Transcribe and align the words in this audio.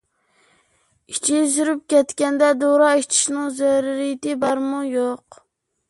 ئىچى 1.13 1.41
سۈرۈپ 1.57 1.83
كەتكەندە 1.95 2.49
دورا 2.65 2.89
ئىچىشنىڭ 3.03 3.55
زۆرۈرىيىتى 3.61 4.39
بارمۇ-يوق؟ 4.47 5.45